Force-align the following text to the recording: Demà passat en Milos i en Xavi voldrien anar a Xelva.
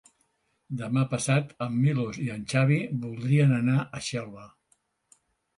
Demà 0.79 1.03
passat 1.11 1.53
en 1.65 1.75
Milos 1.83 2.19
i 2.29 2.31
en 2.37 2.41
Xavi 2.55 2.79
voldrien 3.05 3.55
anar 3.59 3.77
a 3.99 4.03
Xelva. 4.11 4.49